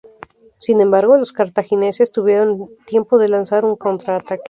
[0.57, 4.39] Sin embargo, los cartagineses tuvieron tiempo de lanzar un contraataque.